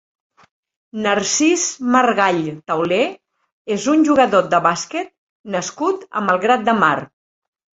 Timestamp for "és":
3.77-3.87